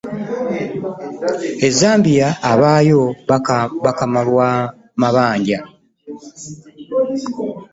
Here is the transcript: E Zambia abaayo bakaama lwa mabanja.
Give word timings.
E 1.67 1.69
Zambia 1.79 2.27
abaayo 2.51 3.01
bakaama 3.85 4.21
lwa 4.27 4.49
mabanja. 5.01 5.59